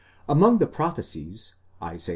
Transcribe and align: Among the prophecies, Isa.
Among 0.27 0.57
the 0.57 0.65
prophecies, 0.65 1.53
Isa. 1.79 2.09